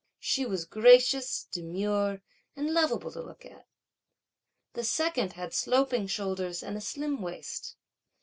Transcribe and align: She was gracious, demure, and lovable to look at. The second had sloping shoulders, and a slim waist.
She 0.19 0.47
was 0.47 0.65
gracious, 0.65 1.43
demure, 1.43 2.23
and 2.55 2.73
lovable 2.73 3.11
to 3.11 3.21
look 3.21 3.45
at. 3.45 3.67
The 4.73 4.83
second 4.83 5.33
had 5.33 5.53
sloping 5.53 6.07
shoulders, 6.07 6.63
and 6.63 6.75
a 6.75 6.81
slim 6.81 7.21
waist. 7.21 7.75